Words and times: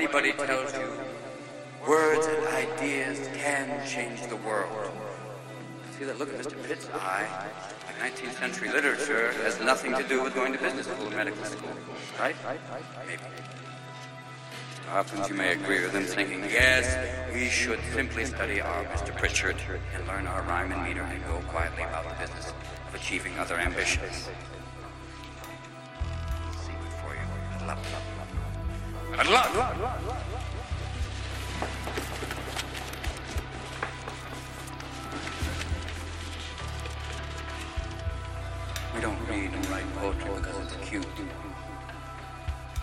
anybody 0.00 0.32
tells 0.32 0.72
you 0.72 0.90
words 1.86 2.26
and 2.26 2.46
ideas 2.46 3.28
can 3.36 3.86
change 3.86 4.22
the 4.28 4.36
world. 4.36 4.90
See 5.98 6.06
that 6.06 6.18
look 6.18 6.32
at 6.32 6.40
Mr. 6.40 6.56
Pitts' 6.66 6.88
eye? 6.94 7.28
Like 7.86 8.14
19th 8.14 8.38
century 8.38 8.70
literature 8.70 9.32
has 9.42 9.60
nothing 9.60 9.94
to 9.94 10.02
do 10.04 10.22
with 10.22 10.34
going 10.34 10.54
to 10.54 10.58
business 10.58 10.86
school 10.86 11.08
or 11.08 11.10
medical 11.10 11.44
school, 11.44 11.68
right? 12.18 12.34
Maybe. 13.06 13.20
Hopkins, 14.88 15.28
you 15.28 15.34
may 15.34 15.52
agree 15.52 15.82
with 15.82 15.92
him, 15.92 16.04
thinking, 16.04 16.44
yes, 16.44 16.96
we 17.34 17.50
should 17.50 17.78
simply 17.92 18.24
study 18.24 18.62
our 18.62 18.84
Mr. 18.86 19.14
Pritchard 19.14 19.56
and 19.94 20.06
learn 20.06 20.26
our 20.26 20.40
rhyme 20.44 20.72
and 20.72 20.82
meter 20.82 21.02
and 21.02 21.22
go 21.26 21.42
quietly 21.48 21.82
about 21.82 22.08
the 22.08 22.14
business 22.24 22.54
of 22.88 22.94
achieving 22.94 23.38
other 23.38 23.58
ambitions. 23.58 24.30
Luck. 29.16 29.52
We 38.94 39.00
don't 39.00 39.18
read 39.28 39.52
and 39.52 39.68
write 39.68 39.96
poetry 39.96 40.30
because 40.36 40.56
it's 40.58 40.88
cute. 40.88 41.06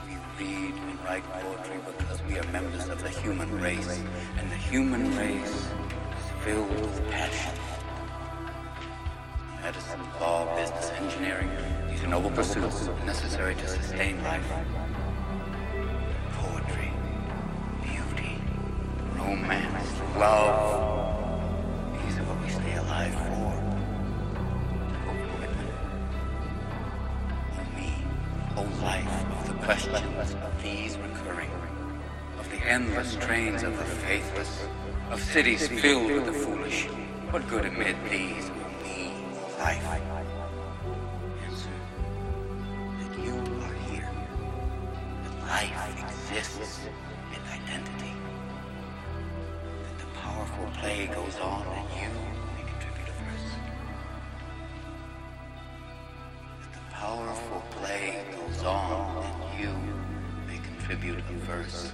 We 0.05 0.15
read 0.37 0.73
and 0.73 1.03
write 1.05 1.23
poetry 1.23 1.79
because 1.85 2.21
we 2.23 2.37
are 2.37 2.47
members 2.51 2.87
of 2.89 3.01
the 3.01 3.09
human 3.09 3.59
race, 3.59 4.01
and 4.37 4.51
the 4.51 4.55
human 4.55 5.17
race 5.17 5.49
is 5.49 5.65
filled 6.43 6.69
with 6.69 7.09
passion. 7.09 7.53
Medicine, 9.61 10.01
law, 10.19 10.55
business, 10.55 10.91
engineering, 10.91 11.49
these 11.89 12.03
are 12.03 12.07
noble 12.07 12.31
pursuits 12.31 12.89
necessary 13.05 13.55
to 13.55 13.67
sustain 13.67 14.21
life. 14.23 14.45
Romance, 19.41 20.01
love, 20.17 21.43
these 21.93 22.17
are 22.17 22.23
what 22.23 22.41
we 22.43 22.49
stay 22.49 22.75
alive 22.75 23.13
for. 23.13 23.51
Hope 25.05 25.23
Whitman. 25.39 25.69
Oh 27.53 27.65
me, 27.77 27.91
oh 28.57 28.67
life 28.83 29.15
of 29.31 29.47
the 29.47 29.53
questions 29.65 30.33
of 30.33 30.63
these 30.63 30.97
recurring, 30.97 31.51
of 32.39 32.49
the 32.49 32.57
endless 32.67 33.15
trains 33.17 33.63
of 33.63 33.77
the 33.77 33.85
faithless, 33.85 34.67
of 35.11 35.21
cities 35.21 35.67
filled 35.67 36.11
with 36.11 36.25
the 36.25 36.33
foolish. 36.33 36.85
What 37.31 37.47
good 37.49 37.65
amid 37.65 37.95
these, 38.09 38.49
oh 38.49 38.83
me, 38.83 39.13
oh 39.33 39.59
life? 39.59 39.83
You 43.23 43.33
are 43.33 43.73
here, 43.89 44.09
life 45.47 46.29
exists 46.31 46.79
play 50.79 51.07
goes 51.07 51.35
on 51.39 51.65
and 51.67 51.89
you 51.95 52.07
only 52.07 52.63
contribute 52.71 53.09
a 53.09 53.15
verse. 53.23 53.49
The 56.73 56.95
powerful 56.95 57.63
play 57.71 58.23
goes 58.35 58.63
on 58.63 59.25
and 59.25 59.59
you 59.59 59.73
may 60.47 60.59
contribute 60.59 61.19
a 61.19 61.33
verse. 61.45 61.91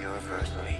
Your 0.00 0.16
verse? 0.20 0.79